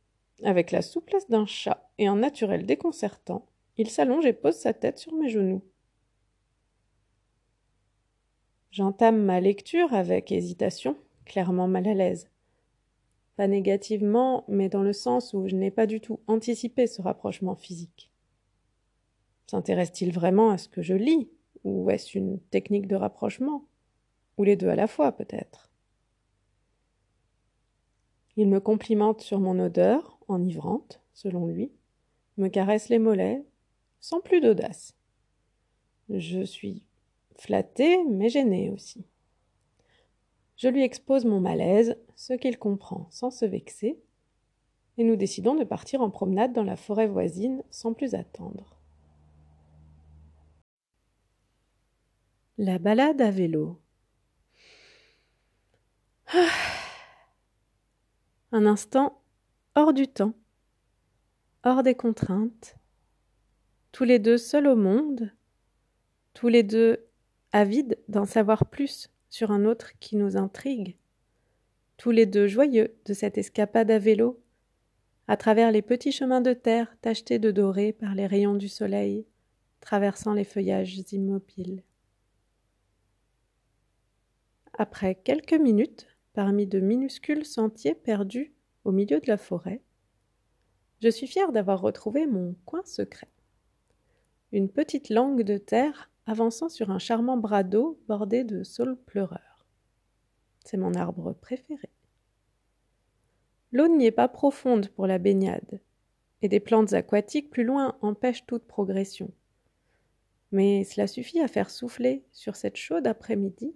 avec 0.43 0.71
la 0.71 0.81
souplesse 0.81 1.29
d'un 1.29 1.45
chat 1.45 1.87
et 1.99 2.07
un 2.07 2.15
naturel 2.15 2.65
déconcertant, 2.65 3.45
il 3.77 3.91
s'allonge 3.91 4.25
et 4.25 4.33
pose 4.33 4.55
sa 4.55 4.73
tête 4.73 4.97
sur 4.97 5.13
mes 5.13 5.29
genoux. 5.29 5.61
J'entame 8.71 9.23
ma 9.23 9.39
lecture 9.39 9.93
avec 9.93 10.31
hésitation, 10.31 10.97
clairement 11.25 11.67
mal 11.67 11.87
à 11.87 11.93
l'aise. 11.93 12.27
Pas 13.35 13.47
négativement, 13.47 14.45
mais 14.47 14.67
dans 14.67 14.83
le 14.83 14.93
sens 14.93 15.33
où 15.33 15.47
je 15.47 15.55
n'ai 15.55 15.71
pas 15.71 15.85
du 15.85 16.01
tout 16.01 16.19
anticipé 16.25 16.87
ce 16.87 17.03
rapprochement 17.03 17.55
physique. 17.55 18.08
S'intéresse-t-il 19.49 20.13
vraiment 20.13 20.51
à 20.51 20.59
ce 20.59 20.69
que 20.69 20.83
je 20.83 20.93
lis, 20.93 21.27
ou 21.63 21.89
est-ce 21.89 22.15
une 22.15 22.39
technique 22.39 22.85
de 22.85 22.95
rapprochement 22.95 23.65
Ou 24.37 24.43
les 24.43 24.55
deux 24.55 24.67
à 24.67 24.75
la 24.75 24.85
fois, 24.85 25.11
peut-être? 25.11 25.71
Il 28.37 28.47
me 28.47 28.59
complimente 28.59 29.21
sur 29.21 29.39
mon 29.39 29.57
odeur, 29.57 30.19
enivrante, 30.27 31.01
selon 31.13 31.47
lui, 31.47 31.71
me 32.37 32.47
caresse 32.47 32.89
les 32.89 32.99
mollets, 32.99 33.43
sans 33.99 34.21
plus 34.21 34.39
d'audace. 34.39 34.93
Je 36.09 36.43
suis 36.43 36.83
flattée, 37.35 38.03
mais 38.03 38.29
gênée 38.29 38.69
aussi. 38.69 39.03
Je 40.57 40.67
lui 40.67 40.83
expose 40.83 41.25
mon 41.25 41.39
malaise, 41.39 41.97
ce 42.15 42.33
qu'il 42.33 42.59
comprend 42.59 43.07
sans 43.09 43.31
se 43.31 43.45
vexer, 43.45 43.99
et 44.99 45.03
nous 45.03 45.15
décidons 45.15 45.55
de 45.55 45.63
partir 45.63 46.01
en 46.01 46.11
promenade 46.11 46.53
dans 46.53 46.63
la 46.63 46.75
forêt 46.75 47.07
voisine 47.07 47.63
sans 47.71 47.95
plus 47.95 48.13
attendre. 48.13 48.78
La 52.61 52.77
balade 52.77 53.21
à 53.21 53.31
vélo. 53.31 53.79
Ah 56.27 56.49
un 58.51 58.65
instant 58.65 59.21
hors 59.75 59.93
du 59.93 60.09
temps, 60.09 60.33
hors 61.63 61.83
des 61.83 61.95
contraintes, 61.95 62.75
tous 63.93 64.03
les 64.03 64.19
deux 64.19 64.37
seuls 64.37 64.67
au 64.67 64.75
monde, 64.75 65.31
tous 66.33 66.49
les 66.49 66.63
deux 66.63 67.05
avides 67.53 67.97
d'en 68.09 68.25
savoir 68.25 68.69
plus 68.69 69.09
sur 69.29 69.51
un 69.51 69.63
autre 69.63 69.97
qui 70.01 70.17
nous 70.17 70.35
intrigue, 70.35 70.97
tous 71.95 72.11
les 72.11 72.25
deux 72.25 72.47
joyeux 72.47 72.93
de 73.05 73.13
cette 73.13 73.37
escapade 73.37 73.89
à 73.89 73.99
vélo, 73.99 74.43
à 75.29 75.37
travers 75.37 75.71
les 75.71 75.81
petits 75.81 76.11
chemins 76.11 76.41
de 76.41 76.51
terre 76.51 76.93
tachetés 76.99 77.39
de 77.39 77.51
doré 77.51 77.93
par 77.93 78.15
les 78.15 78.27
rayons 78.27 78.55
du 78.55 78.67
soleil, 78.67 79.25
traversant 79.79 80.33
les 80.33 80.43
feuillages 80.43 80.97
immobiles. 81.13 81.83
Après 84.81 85.13
quelques 85.13 85.59
minutes, 85.59 86.07
parmi 86.31 86.65
de 86.65 86.79
minuscules 86.79 87.43
sentiers 87.43 87.95
perdus 87.95 88.53
au 88.85 88.93
milieu 88.93 89.19
de 89.19 89.27
la 89.27 89.35
forêt, 89.35 89.81
je 91.01 91.09
suis 91.09 91.27
fière 91.27 91.51
d'avoir 91.51 91.81
retrouvé 91.81 92.25
mon 92.25 92.55
coin 92.63 92.81
secret. 92.85 93.27
Une 94.53 94.69
petite 94.69 95.09
langue 95.09 95.43
de 95.43 95.57
terre 95.57 96.09
avançant 96.27 96.69
sur 96.69 96.91
un 96.91 96.97
charmant 96.97 97.35
bras 97.35 97.63
d'eau 97.63 97.99
bordé 98.07 98.45
de 98.45 98.63
saules 98.63 98.95
pleureurs. 98.95 99.67
C'est 100.63 100.77
mon 100.77 100.93
arbre 100.93 101.33
préféré. 101.33 101.89
L'eau 103.73 103.89
n'y 103.89 104.05
est 104.05 104.11
pas 104.11 104.29
profonde 104.29 104.87
pour 104.87 105.07
la 105.07 105.19
baignade, 105.19 105.81
et 106.41 106.47
des 106.47 106.61
plantes 106.61 106.93
aquatiques 106.93 107.49
plus 107.49 107.65
loin 107.65 107.97
empêchent 108.01 108.45
toute 108.45 108.63
progression. 108.63 109.29
Mais 110.53 110.85
cela 110.85 111.05
suffit 111.05 111.41
à 111.41 111.49
faire 111.49 111.69
souffler 111.69 112.23
sur 112.31 112.55
cette 112.55 112.77
chaude 112.77 113.07
après-midi 113.07 113.75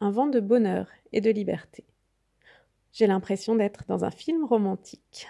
un 0.00 0.10
vent 0.10 0.26
de 0.26 0.40
bonheur 0.40 0.88
et 1.12 1.20
de 1.20 1.30
liberté. 1.30 1.84
J'ai 2.92 3.06
l'impression 3.06 3.54
d'être 3.54 3.84
dans 3.86 4.04
un 4.04 4.10
film 4.10 4.44
romantique. 4.44 5.28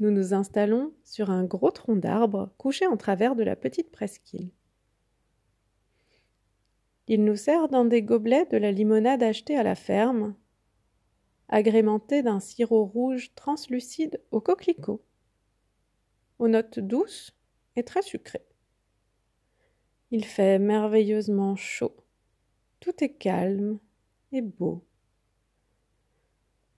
Nous 0.00 0.10
nous 0.10 0.34
installons 0.34 0.92
sur 1.04 1.30
un 1.30 1.44
gros 1.44 1.70
tronc 1.70 1.96
d'arbre 1.96 2.50
couché 2.58 2.86
en 2.86 2.96
travers 2.96 3.36
de 3.36 3.42
la 3.42 3.56
petite 3.56 3.90
presqu'île. 3.90 4.50
Il 7.06 7.24
nous 7.24 7.36
sert 7.36 7.68
dans 7.68 7.84
des 7.84 8.02
gobelets 8.02 8.46
de 8.46 8.56
la 8.56 8.72
limonade 8.72 9.22
achetée 9.22 9.56
à 9.56 9.62
la 9.62 9.74
ferme, 9.74 10.34
agrémentée 11.48 12.22
d'un 12.22 12.40
sirop 12.40 12.84
rouge 12.84 13.34
translucide 13.34 14.20
au 14.30 14.40
coquelicot, 14.40 15.02
aux 16.38 16.48
notes 16.48 16.78
douces 16.78 17.36
et 17.76 17.82
très 17.82 18.02
sucrées. 18.02 18.46
Il 20.12 20.24
fait 20.24 20.58
merveilleusement 20.58 21.54
chaud. 21.54 21.94
Tout 22.80 23.04
est 23.04 23.12
calme 23.12 23.78
et 24.32 24.42
beau. 24.42 24.84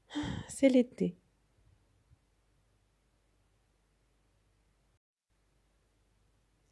C'est 0.48 0.68
l'été. 0.68 1.16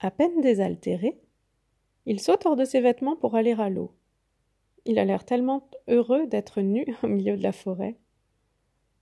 À 0.00 0.11
peine 0.11 0.40
désaltéré, 0.40 1.21
il 2.07 2.21
saute 2.21 2.47
hors 2.47 2.57
de 2.57 2.64
ses 2.64 2.81
vêtements 2.81 3.17
pour 3.17 3.37
aller 3.37 3.52
à 3.52 3.69
l'eau. 3.69 3.95
Il 4.87 4.99
a 4.99 5.05
l'air 5.05 5.25
tellement 5.25 5.69
heureux 5.88 6.26
d'être 6.26 6.61
nu 6.61 6.87
au 7.02 7.07
milieu 7.07 7.37
de 7.37 7.43
la 7.43 7.52
forêt. 7.52 7.99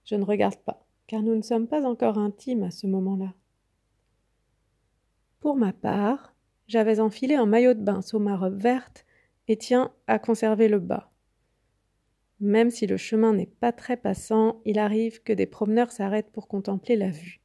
Je 0.04 0.14
ne 0.14 0.24
regarde 0.24 0.56
pas, 0.56 0.86
car 1.06 1.22
nous 1.22 1.34
ne 1.34 1.42
sommes 1.42 1.68
pas 1.68 1.86
encore 1.86 2.18
intimes 2.18 2.62
à 2.62 2.70
ce 2.70 2.86
moment-là. 2.86 3.32
Pour 5.40 5.56
ma 5.56 5.72
part, 5.72 6.34
j'avais 6.68 7.00
enfilé 7.00 7.34
un 7.34 7.46
maillot 7.46 7.74
de 7.74 7.82
bain 7.82 8.02
sous 8.02 8.18
ma 8.18 8.36
robe 8.36 8.60
verte 8.60 9.06
et 9.48 9.56
tiens 9.56 9.92
à 10.06 10.18
conserver 10.18 10.68
le 10.68 10.78
bas. 10.78 11.10
Même 12.40 12.70
si 12.70 12.86
le 12.86 12.96
chemin 12.96 13.32
n'est 13.32 13.46
pas 13.46 13.72
très 13.72 13.96
passant, 13.96 14.60
il 14.64 14.78
arrive 14.78 15.22
que 15.22 15.32
des 15.32 15.46
promeneurs 15.46 15.90
s'arrêtent 15.90 16.30
pour 16.30 16.46
contempler 16.46 16.94
la 16.94 17.10
vue. 17.10 17.40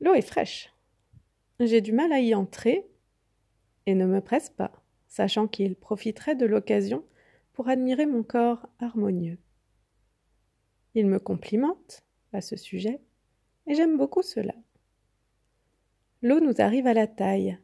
L'eau 0.00 0.14
est 0.14 0.22
fraîche. 0.22 0.72
J'ai 1.60 1.80
du 1.80 1.92
mal 1.92 2.12
à 2.12 2.20
y 2.20 2.34
entrer 2.34 2.88
et 3.86 3.94
ne 3.94 4.06
me 4.06 4.20
presse 4.20 4.48
pas, 4.48 4.72
sachant 5.08 5.48
qu'il 5.48 5.74
profiterait 5.74 6.36
de 6.36 6.46
l'occasion 6.46 7.04
pour 7.52 7.68
admirer 7.68 8.06
mon 8.06 8.22
corps 8.22 8.68
harmonieux. 8.78 9.38
Il 10.94 11.06
me 11.06 11.18
complimente 11.18 12.04
à 12.32 12.40
ce 12.40 12.56
sujet 12.56 13.00
et 13.66 13.74
j'aime 13.74 13.98
beaucoup 13.98 14.22
cela. 14.22 14.54
L'eau 16.22 16.40
nous 16.40 16.54
arrive 16.58 16.86
à 16.86 16.94
la 16.94 17.06
taille. 17.06 17.58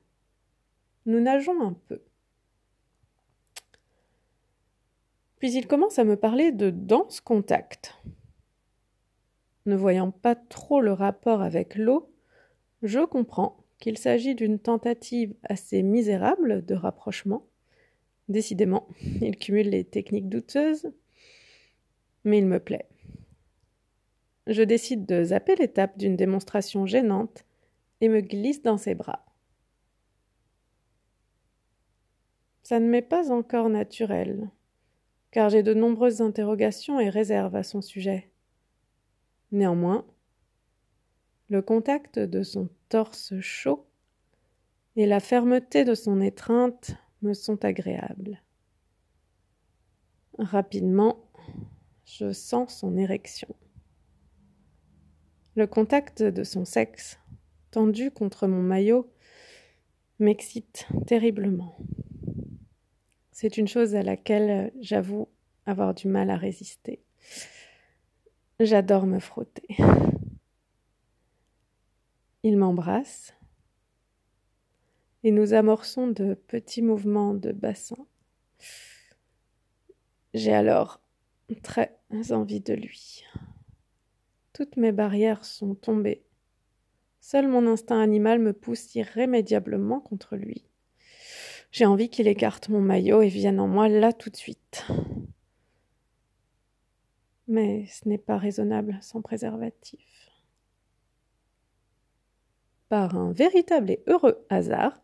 Nous 1.06 1.20
nageons 1.20 1.60
un 1.60 1.76
peu. 1.88 2.00
Puis 5.38 5.52
il 5.52 5.66
commence 5.66 5.98
à 5.98 6.04
me 6.04 6.16
parler 6.16 6.52
de 6.52 6.70
danse 6.70 7.20
contact. 7.20 7.94
Ne 9.66 9.74
voyant 9.76 10.10
pas 10.10 10.34
trop 10.34 10.80
le 10.80 10.92
rapport 10.92 11.42
avec 11.42 11.74
l'eau, 11.74 12.10
je 12.82 13.00
comprends 13.00 13.64
qu'il 13.78 13.98
s'agit 13.98 14.34
d'une 14.34 14.58
tentative 14.58 15.34
assez 15.42 15.82
misérable 15.82 16.64
de 16.64 16.74
rapprochement. 16.74 17.46
Décidément, 18.28 18.88
il 19.20 19.36
cumule 19.36 19.70
les 19.70 19.84
techniques 19.84 20.28
douteuses, 20.28 20.90
mais 22.24 22.38
il 22.38 22.46
me 22.46 22.60
plaît. 22.60 22.88
Je 24.46 24.62
décide 24.62 25.06
de 25.06 25.24
zapper 25.24 25.56
l'étape 25.56 25.98
d'une 25.98 26.16
démonstration 26.16 26.86
gênante 26.86 27.44
et 28.04 28.08
me 28.10 28.20
glisse 28.20 28.60
dans 28.60 28.76
ses 28.76 28.94
bras. 28.94 29.24
Ça 32.62 32.78
ne 32.78 32.86
m'est 32.86 33.00
pas 33.00 33.32
encore 33.32 33.70
naturel, 33.70 34.50
car 35.30 35.48
j'ai 35.48 35.62
de 35.62 35.72
nombreuses 35.72 36.20
interrogations 36.20 37.00
et 37.00 37.08
réserves 37.08 37.56
à 37.56 37.62
son 37.62 37.80
sujet. 37.80 38.30
Néanmoins, 39.52 40.06
le 41.48 41.62
contact 41.62 42.18
de 42.18 42.42
son 42.42 42.68
torse 42.90 43.40
chaud 43.40 43.86
et 44.96 45.06
la 45.06 45.20
fermeté 45.20 45.86
de 45.86 45.94
son 45.94 46.20
étreinte 46.20 46.96
me 47.22 47.32
sont 47.32 47.64
agréables. 47.64 48.42
Rapidement, 50.38 51.24
je 52.04 52.34
sens 52.34 52.80
son 52.80 52.98
érection. 52.98 53.48
Le 55.54 55.66
contact 55.66 56.22
de 56.22 56.44
son 56.44 56.66
sexe, 56.66 57.18
tendu 57.74 58.12
contre 58.12 58.46
mon 58.46 58.62
maillot, 58.62 59.10
m'excite 60.20 60.86
terriblement. 61.08 61.76
C'est 63.32 63.56
une 63.56 63.66
chose 63.66 63.96
à 63.96 64.04
laquelle 64.04 64.72
j'avoue 64.80 65.28
avoir 65.66 65.92
du 65.92 66.06
mal 66.06 66.30
à 66.30 66.36
résister. 66.36 67.02
J'adore 68.60 69.06
me 69.06 69.18
frotter. 69.18 69.76
Il 72.44 72.58
m'embrasse 72.58 73.34
et 75.24 75.32
nous 75.32 75.52
amorçons 75.52 76.06
de 76.06 76.34
petits 76.34 76.82
mouvements 76.82 77.34
de 77.34 77.50
bassin. 77.50 78.06
J'ai 80.32 80.52
alors 80.52 81.00
très 81.64 81.98
envie 82.30 82.60
de 82.60 82.74
lui. 82.74 83.24
Toutes 84.52 84.76
mes 84.76 84.92
barrières 84.92 85.44
sont 85.44 85.74
tombées. 85.74 86.22
Seul 87.26 87.48
mon 87.48 87.66
instinct 87.66 88.02
animal 88.02 88.38
me 88.38 88.52
pousse 88.52 88.94
irrémédiablement 88.94 89.98
contre 89.98 90.36
lui. 90.36 90.66
J'ai 91.70 91.86
envie 91.86 92.10
qu'il 92.10 92.28
écarte 92.28 92.68
mon 92.68 92.82
maillot 92.82 93.22
et 93.22 93.28
vienne 93.28 93.60
en 93.60 93.66
moi 93.66 93.88
là 93.88 94.12
tout 94.12 94.28
de 94.28 94.36
suite. 94.36 94.84
Mais 97.48 97.86
ce 97.86 98.06
n'est 98.10 98.18
pas 98.18 98.36
raisonnable 98.36 98.98
sans 99.00 99.22
préservatif. 99.22 100.30
Par 102.90 103.16
un 103.16 103.32
véritable 103.32 103.92
et 103.92 104.02
heureux 104.06 104.44
hasard, 104.50 105.02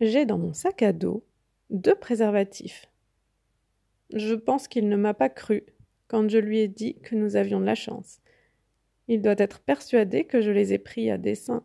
j'ai 0.00 0.26
dans 0.26 0.38
mon 0.38 0.52
sac 0.52 0.80
à 0.82 0.92
dos 0.92 1.24
deux 1.70 1.96
préservatifs. 1.96 2.86
Je 4.14 4.36
pense 4.36 4.68
qu'il 4.68 4.88
ne 4.88 4.96
m'a 4.96 5.12
pas 5.12 5.28
cru 5.28 5.64
quand 6.06 6.30
je 6.30 6.38
lui 6.38 6.60
ai 6.60 6.68
dit 6.68 7.00
que 7.00 7.16
nous 7.16 7.34
avions 7.34 7.58
de 7.58 7.66
la 7.66 7.74
chance. 7.74 8.20
Il 9.08 9.22
doit 9.22 9.34
être 9.38 9.60
persuadé 9.60 10.24
que 10.24 10.40
je 10.40 10.50
les 10.50 10.72
ai 10.72 10.78
pris 10.78 11.10
à 11.10 11.18
dessein. 11.18 11.64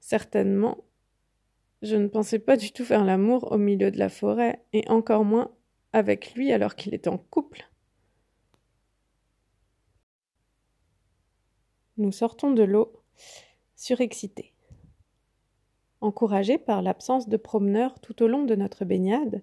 Certainement, 0.00 0.84
je 1.82 1.96
ne 1.96 2.08
pensais 2.08 2.38
pas 2.38 2.56
du 2.56 2.72
tout 2.72 2.84
faire 2.84 3.04
l'amour 3.04 3.52
au 3.52 3.58
milieu 3.58 3.90
de 3.90 3.98
la 3.98 4.08
forêt, 4.08 4.64
et 4.72 4.88
encore 4.88 5.24
moins 5.24 5.52
avec 5.92 6.34
lui 6.34 6.52
alors 6.52 6.74
qu'il 6.74 6.94
est 6.94 7.08
en 7.08 7.18
couple. 7.18 7.68
Nous 11.96 12.12
sortons 12.12 12.52
de 12.52 12.62
l'eau, 12.62 13.02
surexcités. 13.74 14.54
Encouragés 16.00 16.58
par 16.58 16.80
l'absence 16.80 17.28
de 17.28 17.36
promeneurs 17.36 18.00
tout 18.00 18.22
au 18.22 18.28
long 18.28 18.44
de 18.44 18.54
notre 18.54 18.84
baignade, 18.84 19.42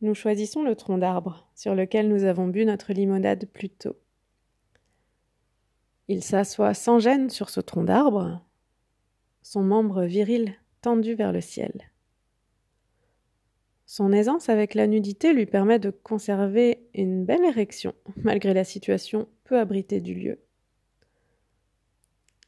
nous 0.00 0.14
choisissons 0.14 0.62
le 0.62 0.74
tronc 0.74 0.98
d'arbre 0.98 1.48
sur 1.54 1.74
lequel 1.74 2.08
nous 2.08 2.24
avons 2.24 2.48
bu 2.48 2.66
notre 2.66 2.92
limonade 2.92 3.46
plus 3.46 3.70
tôt. 3.70 3.96
Il 6.08 6.22
s'assoit 6.22 6.74
sans 6.74 6.98
gêne 6.98 7.30
sur 7.30 7.48
ce 7.48 7.60
tronc 7.60 7.84
d'arbre, 7.84 8.44
son 9.42 9.62
membre 9.62 10.04
viril 10.04 10.54
tendu 10.82 11.14
vers 11.14 11.32
le 11.32 11.40
ciel. 11.40 11.90
Son 13.86 14.12
aisance 14.12 14.48
avec 14.48 14.74
la 14.74 14.86
nudité 14.86 15.32
lui 15.32 15.46
permet 15.46 15.78
de 15.78 15.90
conserver 15.90 16.86
une 16.94 17.24
belle 17.24 17.44
érection, 17.44 17.94
malgré 18.16 18.52
la 18.52 18.64
situation 18.64 19.28
peu 19.44 19.58
abritée 19.58 20.00
du 20.00 20.14
lieu. 20.14 20.40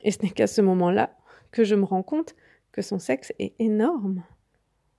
Et 0.03 0.11
ce 0.11 0.23
n'est 0.23 0.31
qu'à 0.31 0.47
ce 0.47 0.61
moment-là 0.61 1.17
que 1.51 1.65
je 1.65 1.75
me 1.75 1.85
rends 1.85 2.03
compte 2.03 2.35
que 2.73 2.83
son 2.83 2.99
sexe 2.99 3.33
est 3.39 3.55
énorme 3.59 4.23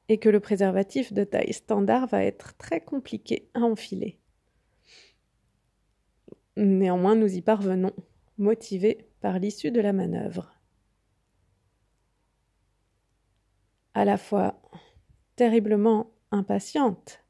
et 0.10 0.18
que 0.18 0.30
le 0.30 0.40
préservatif 0.40 1.14
de 1.14 1.24
taille 1.24 1.54
standard 1.54 2.08
va 2.08 2.24
être 2.24 2.58
très 2.58 2.82
compliqué 2.82 3.50
à 3.54 3.60
enfiler. 3.60 4.18
Néanmoins, 6.56 7.16
nous 7.16 7.36
y 7.36 7.42
parvenons, 7.42 7.94
motivés 8.38 9.10
par 9.22 9.40
l'issue 9.40 9.72
de 9.72 9.82
la 9.82 9.94
manœuvre. 9.94 10.58
à 13.98 14.06
la 14.06 14.18
fois 14.18 14.62
terriblement 15.38 16.12
impatiente, 16.30 17.26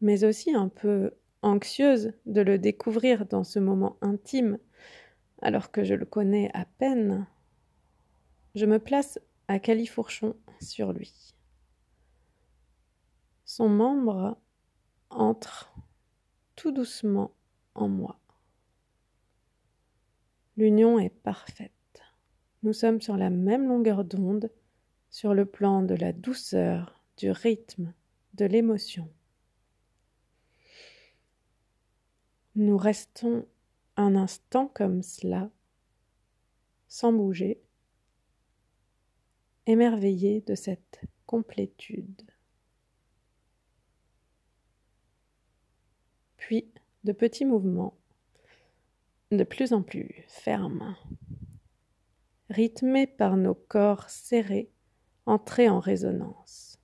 mais 0.00 0.24
aussi 0.24 0.52
un 0.52 0.68
peu 0.68 1.12
anxieuse 1.42 2.14
de 2.26 2.40
le 2.40 2.58
découvrir 2.58 3.26
dans 3.26 3.44
ce 3.44 3.60
moment 3.60 3.96
intime, 4.00 4.58
alors 5.40 5.70
que 5.70 5.84
je 5.84 5.94
le 5.94 6.04
connais 6.04 6.50
à 6.52 6.64
peine, 6.64 7.28
je 8.56 8.66
me 8.66 8.80
place 8.80 9.20
à 9.46 9.60
califourchon 9.60 10.34
sur 10.60 10.92
lui. 10.92 11.32
Son 13.44 13.68
membre 13.68 14.36
entre 15.10 15.72
tout 16.56 16.72
doucement 16.72 17.30
en 17.76 17.86
moi. 17.86 18.18
L'union 20.58 20.98
est 20.98 21.10
parfaite. 21.10 22.02
Nous 22.64 22.72
sommes 22.72 23.00
sur 23.00 23.16
la 23.16 23.30
même 23.30 23.68
longueur 23.68 24.04
d'onde 24.04 24.50
sur 25.08 25.32
le 25.32 25.46
plan 25.46 25.82
de 25.84 25.94
la 25.94 26.12
douceur, 26.12 27.00
du 27.16 27.30
rythme, 27.30 27.94
de 28.34 28.44
l'émotion. 28.44 29.08
Nous 32.56 32.76
restons 32.76 33.46
un 33.96 34.16
instant 34.16 34.66
comme 34.66 35.04
cela, 35.04 35.48
sans 36.88 37.12
bouger, 37.12 37.62
émerveillés 39.66 40.40
de 40.40 40.56
cette 40.56 41.02
complétude. 41.24 42.28
Puis 46.36 46.68
de 47.04 47.12
petits 47.12 47.44
mouvements, 47.44 47.96
de 49.30 49.44
plus 49.44 49.72
en 49.72 49.82
plus 49.82 50.24
fermes, 50.26 50.96
rythmés 52.48 53.06
par 53.06 53.36
nos 53.36 53.54
corps 53.54 54.08
serrés 54.08 54.70
entrer 55.26 55.68
en 55.68 55.80
résonance. 55.80 56.80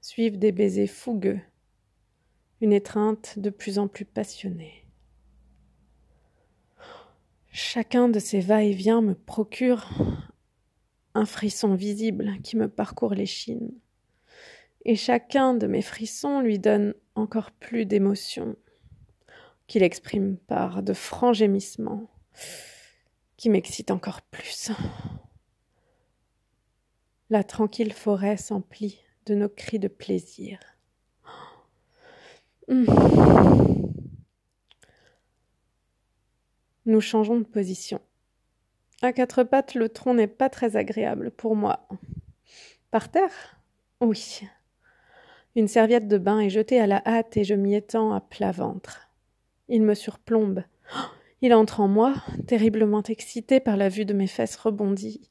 Suivent 0.00 0.38
des 0.38 0.50
baisers 0.50 0.88
fougueux, 0.88 1.40
une 2.60 2.72
étreinte 2.72 3.38
de 3.38 3.50
plus 3.50 3.78
en 3.78 3.86
plus 3.86 4.04
passionnée. 4.04 4.84
Chacun 7.52 8.08
de 8.08 8.18
ces 8.18 8.40
va-et-vient 8.40 9.00
me 9.00 9.14
procure 9.14 9.88
un 11.14 11.26
frisson 11.26 11.76
visible 11.76 12.32
qui 12.42 12.56
me 12.56 12.68
parcourt 12.68 13.14
l'échine, 13.14 13.70
et 14.84 14.96
chacun 14.96 15.54
de 15.54 15.68
mes 15.68 15.82
frissons 15.82 16.40
lui 16.40 16.58
donne 16.58 16.94
encore 17.14 17.52
plus 17.52 17.86
d'émotion, 17.86 18.56
qu'il 19.66 19.82
exprime 19.82 20.36
par 20.36 20.82
de 20.82 20.92
francs 20.92 21.34
gémissements, 21.34 22.10
qui 23.36 23.48
m'excitent 23.50 23.90
encore 23.90 24.22
plus. 24.22 24.70
La 27.30 27.42
tranquille 27.42 27.92
forêt 27.92 28.36
s'emplit 28.36 29.00
de 29.26 29.34
nos 29.34 29.48
cris 29.48 29.78
de 29.78 29.88
plaisir. 29.88 30.58
Mmh. 32.68 32.86
Nous 36.86 37.00
changeons 37.00 37.38
de 37.38 37.44
position. 37.44 38.00
À 39.00 39.12
quatre 39.12 39.42
pattes, 39.42 39.74
le 39.74 39.88
tronc 39.88 40.14
n'est 40.14 40.26
pas 40.26 40.50
très 40.50 40.76
agréable 40.76 41.30
pour 41.30 41.56
moi. 41.56 41.88
Par 42.90 43.10
terre? 43.10 43.58
Oui. 44.00 44.42
Une 45.56 45.68
serviette 45.68 46.08
de 46.08 46.18
bain 46.18 46.40
est 46.40 46.50
jetée 46.50 46.80
à 46.80 46.86
la 46.86 47.02
hâte 47.06 47.36
et 47.36 47.44
je 47.44 47.54
m'y 47.54 47.74
étends 47.74 48.12
à 48.12 48.20
plat 48.20 48.52
ventre. 48.52 49.08
Il 49.68 49.82
me 49.82 49.94
surplombe. 49.94 50.64
Il 51.40 51.54
entre 51.54 51.80
en 51.80 51.88
moi, 51.88 52.14
terriblement 52.46 53.02
excité 53.02 53.60
par 53.60 53.76
la 53.76 53.88
vue 53.88 54.04
de 54.04 54.14
mes 54.14 54.26
fesses 54.26 54.56
rebondies. 54.56 55.30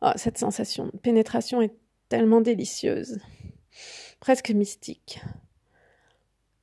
Oh, 0.00 0.10
cette 0.16 0.38
sensation 0.38 0.86
de 0.86 0.96
pénétration 0.96 1.62
est 1.62 1.74
tellement 2.08 2.40
délicieuse, 2.40 3.18
presque 4.20 4.50
mystique. 4.50 5.20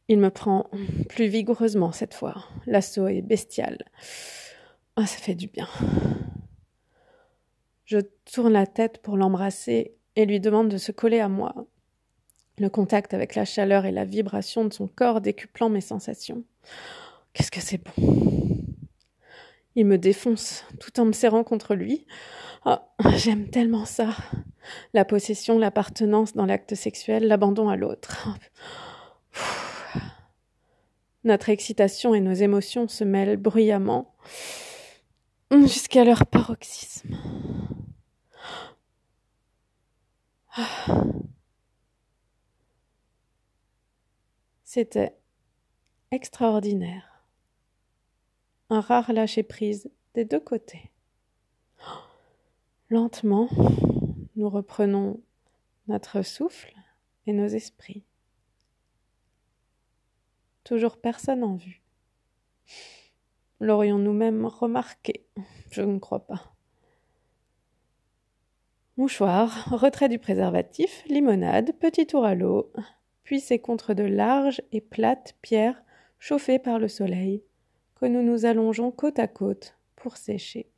Il 0.07 0.19
me 0.19 0.29
prend 0.29 0.69
plus 1.07 1.27
vigoureusement 1.27 1.91
cette 1.91 2.13
fois. 2.13 2.45
L'assaut 2.65 3.07
est 3.07 3.21
bestial. 3.21 3.77
Ah, 4.95 5.05
ça 5.05 5.17
fait 5.17 5.35
du 5.35 5.47
bien. 5.47 5.67
Je 7.85 7.99
tourne 8.31 8.53
la 8.53 8.67
tête 8.67 9.01
pour 9.01 9.17
l'embrasser 9.17 9.95
et 10.15 10.25
lui 10.25 10.39
demande 10.39 10.69
de 10.69 10.77
se 10.77 10.91
coller 10.91 11.19
à 11.19 11.29
moi. 11.29 11.53
Le 12.59 12.69
contact 12.69 13.13
avec 13.13 13.35
la 13.35 13.45
chaleur 13.45 13.85
et 13.85 13.91
la 13.91 14.03
vibration 14.05 14.65
de 14.65 14.73
son 14.73 14.87
corps 14.87 15.21
décuplant 15.21 15.69
mes 15.69 15.81
sensations. 15.81 16.43
Qu'est-ce 17.33 17.51
que 17.51 17.61
c'est 17.61 17.81
bon. 17.83 18.65
Il 19.75 19.85
me 19.85 19.97
défonce 19.97 20.65
tout 20.79 20.99
en 20.99 21.05
me 21.05 21.13
serrant 21.13 21.43
contre 21.45 21.73
lui. 21.73 22.05
Oh, 22.65 22.75
j'aime 23.15 23.49
tellement 23.49 23.85
ça. 23.85 24.09
La 24.93 25.05
possession, 25.05 25.57
l'appartenance 25.57 26.33
dans 26.33 26.45
l'acte 26.45 26.75
sexuel, 26.75 27.27
l'abandon 27.27 27.69
à 27.69 27.77
l'autre. 27.77 28.27
Notre 31.23 31.49
excitation 31.49 32.13
et 32.13 32.19
nos 32.19 32.33
émotions 32.33 32.87
se 32.87 33.03
mêlent 33.05 33.37
bruyamment 33.37 34.13
jusqu'à 35.51 36.03
leur 36.03 36.25
paroxysme. 36.25 37.15
C'était 44.71 45.17
extraordinaire. 46.11 47.25
Un 48.69 48.81
rare 48.81 49.11
lâcher-prise 49.11 49.89
des 50.13 50.25
deux 50.25 50.39
côtés. 50.39 50.91
Lentement, 52.91 53.49
nous 54.35 54.47
reprenons 54.47 55.23
notre 55.87 56.21
souffle 56.21 56.75
et 57.25 57.33
nos 57.33 57.47
esprits. 57.47 58.03
Toujours 60.63 60.97
personne 60.97 61.43
en 61.43 61.55
vue. 61.55 61.81
L'aurions-nous 63.59 64.13
même 64.13 64.45
remarqué? 64.45 65.25
Je 65.71 65.81
ne 65.81 65.97
crois 65.97 66.27
pas. 66.27 66.53
Mouchoir, 68.97 69.65
retrait 69.71 70.09
du 70.09 70.19
préservatif, 70.19 71.03
limonade, 71.07 71.71
petit 71.79 72.05
tour 72.05 72.23
à 72.23 72.35
l'eau, 72.35 72.71
c'est 73.37 73.59
contre 73.59 73.93
de 73.93 74.03
larges 74.03 74.61
et 74.71 74.81
plates 74.81 75.35
pierres 75.43 75.83
chauffées 76.17 76.57
par 76.57 76.79
le 76.79 76.87
soleil 76.87 77.43
que 77.93 78.07
nous 78.07 78.23
nous 78.23 78.45
allongeons 78.45 78.91
côte 78.91 79.19
à 79.19 79.27
côte 79.27 79.77
pour 79.95 80.17
sécher. 80.17 80.71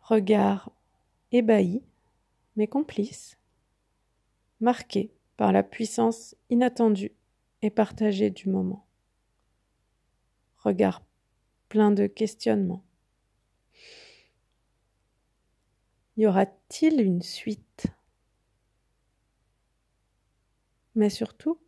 Regard 0.00 0.70
ébahi, 1.32 1.82
mais 2.56 2.66
complice, 2.66 3.38
marqué 4.60 5.10
par 5.36 5.52
la 5.52 5.62
puissance 5.62 6.36
inattendue 6.50 7.12
et 7.62 7.70
partagée 7.70 8.30
du 8.30 8.50
moment. 8.50 8.84
Regard 10.58 11.02
plein 11.68 11.90
de 11.90 12.06
questionnements. 12.06 12.84
Y 16.16 16.26
aura-t-il 16.26 17.00
une 17.00 17.22
suite? 17.22 17.86
Mais 20.94 21.10
surtout, 21.10 21.58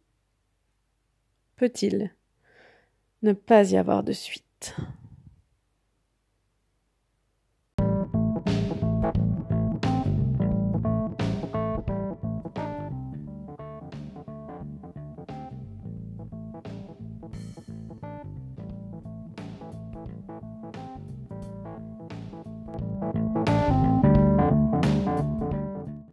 peut-il 1.57 2.15
ne 3.23 3.33
pas 3.35 3.71
y 3.73 3.77
avoir 3.77 4.03
de 4.03 4.13
suite? 4.13 4.75